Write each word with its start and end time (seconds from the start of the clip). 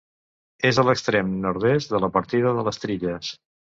És 0.69 0.77
a 0.77 0.85
l'extrem 0.87 1.29
nord-est 1.45 1.93
de 1.97 2.03
la 2.07 2.11
partida 2.19 2.59
de 2.61 2.65
les 2.69 2.83
Trilles. 2.87 3.31